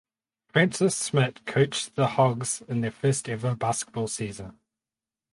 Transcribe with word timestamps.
Francis 0.47 1.05
Schmidt 1.09 1.45
coached 1.45 1.93
the 1.93 2.07
Hogs 2.17 2.63
in 2.67 2.81
their 2.81 2.89
first 2.89 3.29
ever 3.29 3.53
basketball 3.53 4.07
season. 4.07 4.57